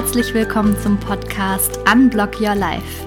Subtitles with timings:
[0.00, 3.06] herzlich willkommen zum Podcast Unblock Your Life.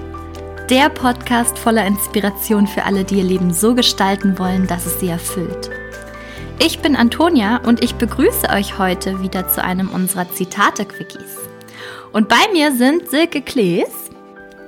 [0.70, 5.08] Der Podcast voller Inspiration für alle, die ihr Leben so gestalten wollen, dass es sie
[5.08, 5.70] erfüllt.
[6.60, 11.40] Ich bin Antonia und ich begrüße euch heute wieder zu einem unserer Zitate-Quickies.
[12.12, 14.10] Und bei mir sind Silke Klees.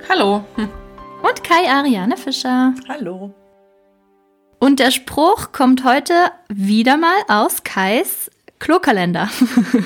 [0.09, 0.43] Hallo.
[0.57, 2.73] Und Kai Ariane Fischer.
[2.89, 3.33] Hallo.
[4.59, 6.13] Und der Spruch kommt heute
[6.49, 9.29] wieder mal aus Kais Klokalender.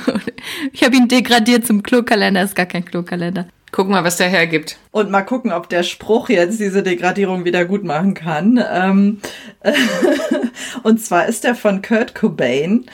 [0.71, 3.47] ich habe ihn degradiert zum Klokalender, ist gar kein Klokalender.
[3.71, 4.77] Gucken mal, was der hergibt.
[4.91, 8.61] Und mal gucken, ob der Spruch jetzt diese Degradierung wieder gut machen kann.
[8.69, 9.21] Ähm,
[10.83, 12.85] und zwar ist der von Kurt Cobain.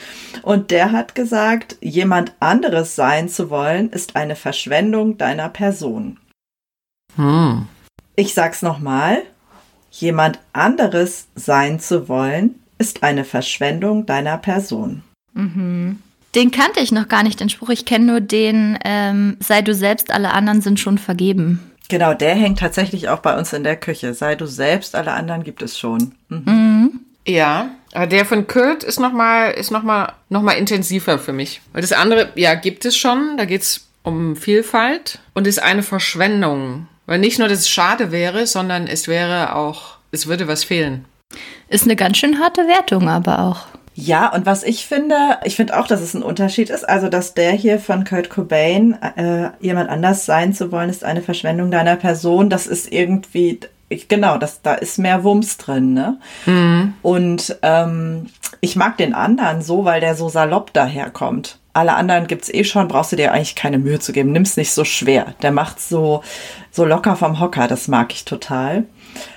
[0.42, 6.18] Und der hat gesagt, jemand anderes sein zu wollen, ist eine Verschwendung deiner Person.
[7.16, 7.66] Hm.
[8.14, 9.22] Ich sag's nochmal.
[9.90, 15.02] Jemand anderes sein zu wollen, ist eine Verschwendung deiner Person.
[15.34, 15.98] Mhm.
[16.34, 17.70] Den kannte ich noch gar nicht, den Spruch.
[17.70, 21.60] Ich kenne nur den, ähm, sei du selbst, alle anderen sind schon vergeben.
[21.88, 24.12] Genau, der hängt tatsächlich auch bei uns in der Küche.
[24.12, 26.12] Sei du selbst, alle anderen gibt es schon.
[26.28, 26.42] Mhm.
[26.44, 27.00] Mhm.
[27.26, 31.60] Ja, aber der von Kurt ist nochmal ist noch mal, noch mal intensiver für mich.
[31.72, 33.36] Weil das andere, ja, gibt es schon.
[33.36, 36.88] Da geht es um Vielfalt und ist eine Verschwendung.
[37.06, 41.06] Weil nicht nur, dass es schade wäre, sondern es wäre auch, es würde was fehlen.
[41.68, 43.77] Ist eine ganz schön harte Wertung aber auch.
[44.00, 46.88] Ja, und was ich finde, ich finde auch, dass es ein Unterschied ist.
[46.88, 51.20] Also, dass der hier von Kurt Cobain, äh, jemand anders sein zu wollen, ist eine
[51.20, 52.48] Verschwendung deiner Person.
[52.48, 56.16] Das ist irgendwie, ich, genau, das, da ist mehr Wumms drin, ne?
[56.46, 56.94] Mhm.
[57.02, 58.26] Und ähm,
[58.60, 61.58] ich mag den anderen so, weil der so salopp daherkommt.
[61.72, 64.30] Alle anderen gibt's eh schon, brauchst du dir eigentlich keine Mühe zu geben.
[64.30, 65.34] Nimm's nicht so schwer.
[65.42, 66.22] Der macht's so,
[66.70, 68.84] so locker vom Hocker, das mag ich total.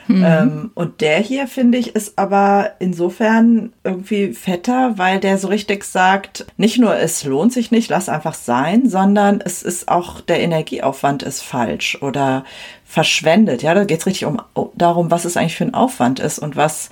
[0.08, 0.24] Mhm.
[0.26, 5.84] Ähm, und der hier, finde ich, ist aber insofern irgendwie fetter, weil der so richtig
[5.84, 10.42] sagt, nicht nur es lohnt sich nicht, lass einfach sein, sondern es ist auch, der
[10.42, 12.44] Energieaufwand ist falsch oder
[12.86, 13.64] verschwendet.
[13.64, 14.42] Ja, da geht es richtig um
[14.76, 16.90] darum, was es eigentlich für ein Aufwand ist und was,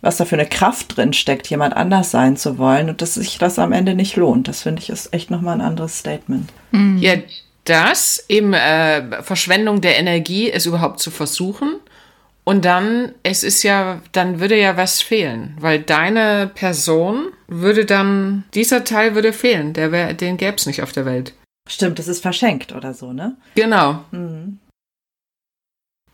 [0.00, 3.38] was da für eine Kraft drin steckt, jemand anders sein zu wollen und dass sich
[3.38, 4.48] das am Ende nicht lohnt.
[4.48, 6.52] Das finde ich ist echt nochmal ein anderes Statement.
[6.72, 6.98] Mhm.
[6.98, 7.14] Ja,
[7.64, 11.76] das eben äh, Verschwendung der Energie, es überhaupt zu versuchen
[12.48, 18.44] und dann, es ist ja, dann würde ja was fehlen, weil deine Person würde dann,
[18.54, 21.34] dieser Teil würde fehlen, der wär, den gäbe es nicht auf der Welt.
[21.68, 23.36] Stimmt, das ist verschenkt oder so, ne?
[23.56, 24.04] Genau.
[24.12, 24.58] Mhm.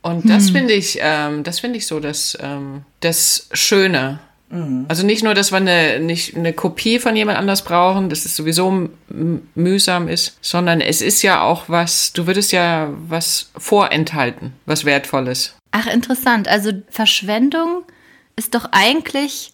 [0.01, 0.55] Und das hm.
[0.55, 4.19] finde ich, ähm, das finde ich so das, ähm, das Schöne.
[4.49, 4.87] Mhm.
[4.89, 8.35] Also nicht nur, dass wir eine, nicht eine Kopie von jemand anders brauchen, dass es
[8.35, 8.89] sowieso
[9.55, 15.55] mühsam ist, sondern es ist ja auch was, du würdest ja was vorenthalten, was Wertvolles.
[15.73, 16.49] Ach, interessant.
[16.49, 17.83] Also Verschwendung
[18.37, 19.53] ist doch eigentlich,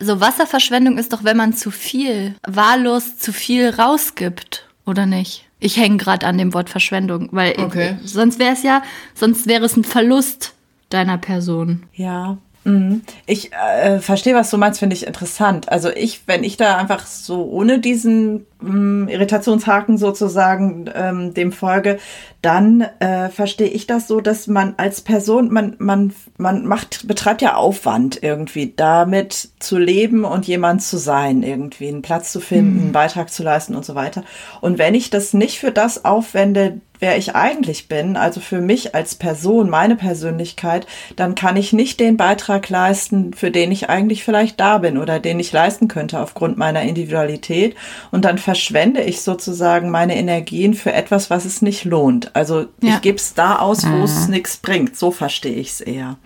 [0.00, 5.44] so Wasserverschwendung ist doch, wenn man zu viel, wahllos zu viel rausgibt, oder nicht?
[5.60, 7.96] Ich hänge gerade an dem Wort Verschwendung, weil okay.
[8.02, 8.82] ich, sonst wäre es ja,
[9.14, 10.54] sonst wäre es ein Verlust
[10.88, 11.84] deiner Person.
[11.92, 13.02] Ja, Mhm.
[13.26, 15.70] Ich äh, verstehe, was du meinst, finde ich interessant.
[15.70, 21.98] Also ich, wenn ich da einfach so ohne diesen ähm, Irritationshaken sozusagen ähm, dem folge,
[22.40, 27.42] dann äh, verstehe ich das so, dass man als Person, man, man, man macht, betreibt
[27.42, 32.74] ja Aufwand irgendwie, damit zu leben und jemand zu sein, irgendwie einen Platz zu finden,
[32.74, 32.82] mhm.
[32.82, 34.22] einen Beitrag zu leisten und so weiter.
[34.60, 38.94] Und wenn ich das nicht für das aufwende, wer ich eigentlich bin, also für mich
[38.94, 44.24] als Person, meine Persönlichkeit, dann kann ich nicht den Beitrag leisten, für den ich eigentlich
[44.24, 47.76] vielleicht da bin oder den ich leisten könnte aufgrund meiner Individualität.
[48.10, 52.27] Und dann verschwende ich sozusagen meine Energien für etwas, was es nicht lohnt.
[52.34, 52.94] Also ja.
[52.94, 54.34] ich gebe es da aus, wo es mhm.
[54.34, 54.96] nichts bringt.
[54.96, 56.16] So verstehe ich es eher.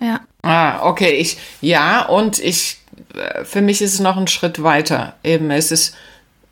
[0.00, 0.20] Ja.
[0.42, 1.12] Ah, okay.
[1.12, 2.78] Ich, ja, und ich,
[3.14, 5.14] äh, für mich ist es noch ein Schritt weiter.
[5.22, 5.94] Eben, es ist,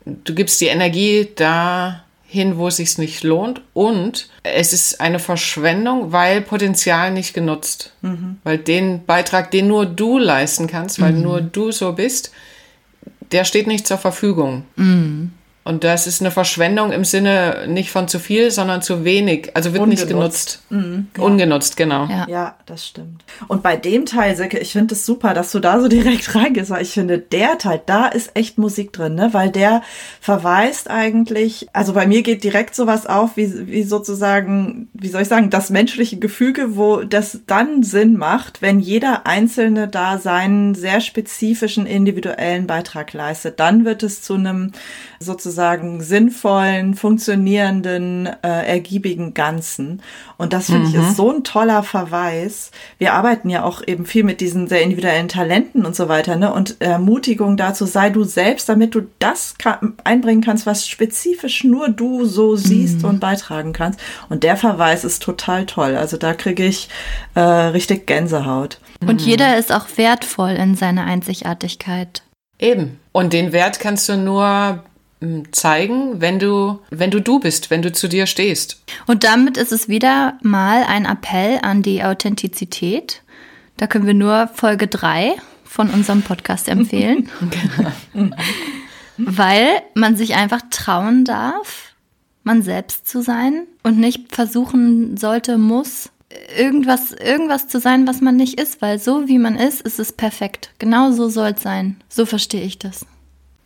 [0.05, 3.61] du gibst die Energie da hin, wo es sich nicht lohnt.
[3.73, 7.93] Und es ist eine Verschwendung, weil Potenzial nicht genutzt.
[8.01, 8.37] Mhm.
[8.43, 11.21] Weil den Beitrag, den nur du leisten kannst, weil mhm.
[11.23, 12.31] nur du so bist,
[13.31, 14.63] der steht nicht zur Verfügung.
[14.75, 15.31] Mhm.
[15.69, 19.55] Und das ist eine Verschwendung im Sinne nicht von zu viel, sondern zu wenig.
[19.55, 20.03] Also wird Ungenutzt.
[20.03, 20.63] nicht genutzt.
[20.71, 21.23] Mhm, ja.
[21.23, 22.07] Ungenutzt, genau.
[22.07, 22.25] Ja.
[22.27, 22.55] ja.
[22.65, 23.23] das stimmt.
[23.47, 26.71] Und bei dem Teil, Silke, ich finde es super, dass du da so direkt reingehst,
[26.71, 29.29] weil ich finde, der Teil, da ist echt Musik drin, ne?
[29.33, 29.83] Weil der
[30.19, 35.27] verweist eigentlich, also bei mir geht direkt sowas auf, wie, wie sozusagen, wie soll ich
[35.27, 40.99] sagen, das menschliche Gefüge, wo das dann Sinn macht, wenn jeder Einzelne da seinen sehr
[40.99, 43.59] spezifischen individuellen Beitrag leistet.
[43.59, 44.71] Dann wird es zu einem
[45.19, 50.01] sozusagen sozusagen sinnvollen, funktionierenden, äh, ergiebigen Ganzen.
[50.37, 50.87] Und das finde mhm.
[50.87, 52.71] ich ist so ein toller Verweis.
[52.97, 56.53] Wir arbeiten ja auch eben viel mit diesen sehr individuellen Talenten und so weiter, ne?
[56.53, 61.89] Und Ermutigung dazu, sei du selbst, damit du das kann, einbringen kannst, was spezifisch nur
[61.89, 63.09] du so siehst mhm.
[63.09, 63.99] und beitragen kannst.
[64.29, 65.97] Und der Verweis ist total toll.
[65.97, 66.87] Also da kriege ich
[67.35, 68.79] äh, richtig Gänsehaut.
[69.01, 69.27] Und mhm.
[69.27, 72.23] jeder ist auch wertvoll in seiner Einzigartigkeit.
[72.59, 72.99] Eben.
[73.11, 74.83] Und den Wert kannst du nur
[75.51, 78.81] zeigen, wenn du, wenn du du bist, wenn du zu dir stehst.
[79.05, 83.21] Und damit ist es wieder mal ein Appell an die Authentizität.
[83.77, 85.35] Da können wir nur Folge 3
[85.65, 87.29] von unserem Podcast empfehlen.
[89.17, 91.93] Weil man sich einfach trauen darf,
[92.43, 96.09] man selbst zu sein und nicht versuchen sollte, muss,
[96.57, 100.13] irgendwas, irgendwas zu sein, was man nicht ist, weil so wie man ist, ist es
[100.13, 100.71] perfekt.
[100.79, 101.97] Genau so soll es sein.
[102.07, 103.05] So verstehe ich das.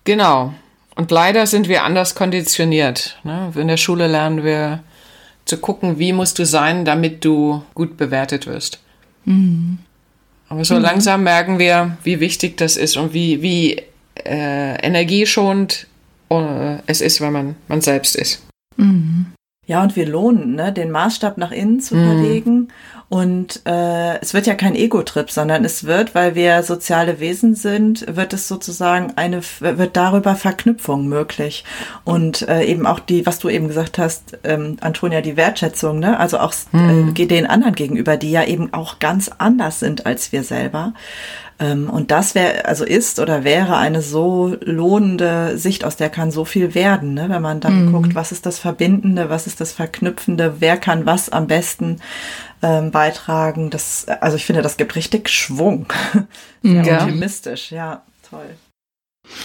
[0.06, 0.54] Genau.
[0.96, 3.18] Und leider sind wir anders konditioniert.
[3.24, 3.52] Ne?
[3.56, 4.84] In der Schule lernen wir
[5.46, 8.80] zu gucken, wie musst du sein, damit du gut bewertet wirst.
[9.26, 9.80] Mhm.
[10.50, 10.82] Aber so mhm.
[10.82, 13.82] langsam merken wir, wie wichtig das ist und wie, wie
[14.24, 15.88] äh, energieschonend
[16.30, 18.46] äh, es ist, wenn man man selbst ist.
[18.78, 19.34] Mhm.
[19.66, 22.06] Ja, und wir lohnen, ne, den Maßstab nach innen zu mhm.
[22.06, 22.68] verlegen.
[23.14, 28.08] Und äh, es wird ja kein Ego-Trip, sondern es wird, weil wir soziale Wesen sind,
[28.16, 31.64] wird es sozusagen eine, wird darüber Verknüpfung möglich.
[32.06, 36.20] Und äh, eben auch die, was du eben gesagt hast, ähm, Antonia, die Wertschätzung, ne?
[36.20, 37.14] Also auch mhm.
[37.16, 40.94] äh, den anderen gegenüber, die ja eben auch ganz anders sind als wir selber.
[41.60, 46.32] Ähm, und das wäre, also ist oder wäre eine so lohnende Sicht, aus der kann
[46.32, 47.30] so viel werden, ne?
[47.30, 47.92] wenn man dann mhm.
[47.92, 51.98] guckt, was ist das Verbindende, was ist das Verknüpfende, wer kann was am besten
[52.64, 53.70] ähm, beitragen.
[53.70, 55.86] Das, also ich finde, das gibt richtig Schwung.
[56.64, 57.02] Sehr ja.
[57.02, 58.56] optimistisch, ja, toll.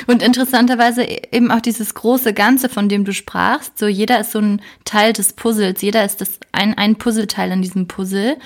[0.08, 3.78] Und interessanterweise eben auch dieses große Ganze, von dem du sprachst.
[3.78, 5.80] So jeder ist so ein Teil des Puzzles.
[5.82, 8.36] Jeder ist das ein, ein Puzzleteil in diesem Puzzle.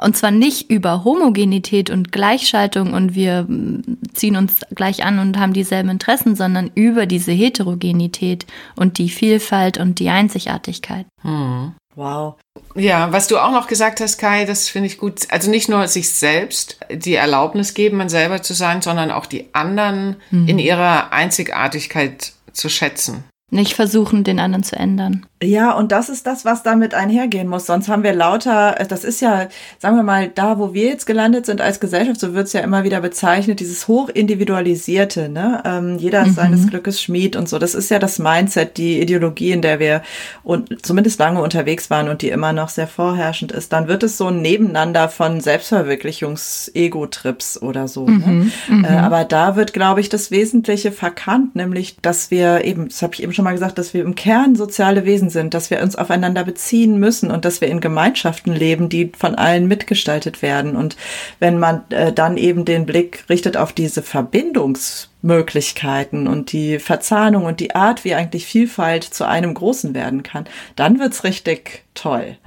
[0.00, 5.38] Und zwar nicht über Homogenität und Gleichschaltung und wir mm, ziehen uns gleich an und
[5.38, 11.06] haben dieselben Interessen, sondern über diese Heterogenität und die Vielfalt und die Einzigartigkeit.
[11.22, 11.74] Hm.
[11.96, 12.36] Wow.
[12.74, 15.22] Ja, was du auch noch gesagt hast, Kai, das finde ich gut.
[15.30, 19.48] Also nicht nur sich selbst die Erlaubnis geben, man selber zu sein, sondern auch die
[19.52, 20.48] anderen mhm.
[20.48, 23.24] in ihrer Einzigartigkeit zu schätzen.
[23.50, 25.24] Nicht versuchen, den anderen zu ändern.
[25.42, 27.64] Ja, und das ist das, was damit einhergehen muss.
[27.64, 29.46] Sonst haben wir lauter, das ist ja,
[29.78, 32.84] sagen wir mal, da, wo wir jetzt gelandet sind als Gesellschaft, so wird's ja immer
[32.84, 35.62] wieder bezeichnet, dieses hochindividualisierte, ne?
[35.64, 36.34] Ähm, jeder ist mhm.
[36.34, 37.60] seines Glückes Schmied und so.
[37.60, 40.02] Das ist ja das Mindset, die Ideologie, in der wir
[40.42, 43.72] und zumindest lange unterwegs waren und die immer noch sehr vorherrschend ist.
[43.72, 48.06] Dann wird es so ein Nebeneinander von Selbstverwirklichungs-Ego-Trips oder so.
[48.06, 48.26] Ne?
[48.26, 48.38] Mhm.
[48.38, 48.50] Ne?
[48.68, 48.84] Mhm.
[48.84, 53.14] Äh, aber da wird, glaube ich, das Wesentliche verkannt, nämlich, dass wir eben, das habe
[53.14, 55.94] ich eben schon mal gesagt, dass wir im Kern soziale Wesen sind, dass wir uns
[55.94, 60.74] aufeinander beziehen müssen und dass wir in Gemeinschaften leben, die von allen mitgestaltet werden.
[60.74, 60.96] Und
[61.38, 67.60] wenn man äh, dann eben den Blick richtet auf diese Verbindungsmöglichkeiten und die Verzahnung und
[67.60, 72.38] die Art, wie eigentlich Vielfalt zu einem Großen werden kann, dann wird's richtig toll.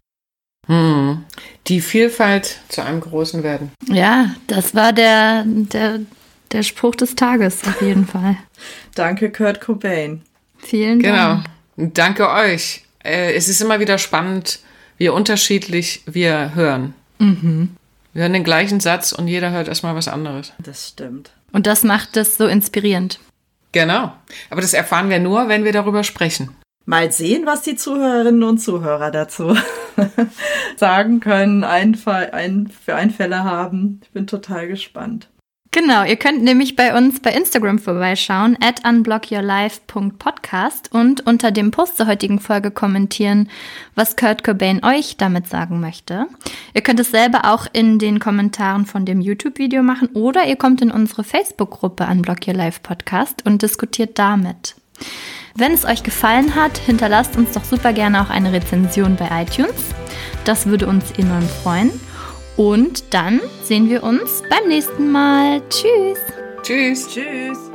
[0.68, 1.24] Hm.
[1.68, 3.72] Die Vielfalt zu einem Großen werden.
[3.88, 6.02] Ja, das war der, der,
[6.52, 8.36] der Spruch des Tages auf jeden Fall.
[8.94, 10.24] Danke, Kurt Cobain.
[10.62, 11.46] Vielen Dank.
[11.78, 11.92] Genau.
[11.94, 12.84] Danke euch.
[13.04, 14.60] Äh, es ist immer wieder spannend,
[14.98, 16.94] wie unterschiedlich wir hören.
[17.20, 17.76] Mhm.
[18.14, 20.54] Wir hören den gleichen Satz und jeder hört erstmal was anderes.
[20.60, 21.32] Das stimmt.
[21.52, 23.20] Und das macht das so inspirierend.
[23.72, 24.14] Genau.
[24.50, 26.50] Aber das erfahren wir nur, wenn wir darüber sprechen.
[26.86, 29.56] Mal sehen, was die Zuhörerinnen und Zuhörer dazu
[30.78, 34.02] sagen können, ein, für Einfälle haben.
[34.04, 35.30] Ich bin total gespannt.
[35.74, 41.96] Genau, ihr könnt nämlich bei uns bei Instagram vorbeischauen, at unblockyourlife.podcast und unter dem Post
[41.96, 43.48] zur heutigen Folge kommentieren,
[43.96, 46.28] was Kurt Cobain euch damit sagen möchte.
[46.74, 50.82] Ihr könnt es selber auch in den Kommentaren von dem YouTube-Video machen oder ihr kommt
[50.82, 54.76] in unsere Facebook-Gruppe Unblock Your Life Podcast und diskutiert damit.
[55.56, 59.86] Wenn es euch gefallen hat, hinterlasst uns doch super gerne auch eine Rezension bei iTunes.
[60.44, 61.92] Das würde uns enorm freuen.
[62.58, 65.62] Und dann sehen wir uns beim nächsten Mal.
[65.70, 66.20] Tschüss.
[66.64, 67.08] Tschüss.
[67.08, 67.71] Tschüss.